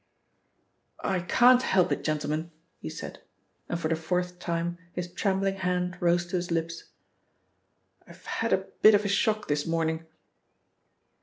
[1.03, 3.21] "I can't help it, gentlemen," he said,
[3.69, 6.85] and for the fourth time his trembling hand rose to his lips.
[8.07, 10.07] "I've had a bit of a shock this morning."